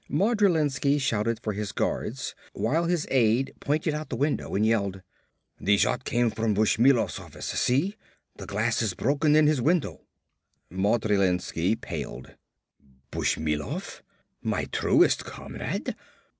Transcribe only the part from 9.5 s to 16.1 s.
window!" Modrilensky paled. "Bushmilov? My truest comrade?